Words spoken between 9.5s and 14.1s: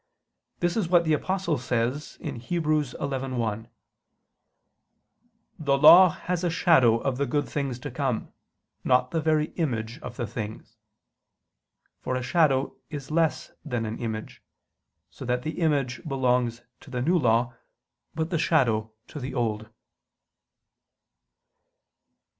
image of the things": for a shadow is less than an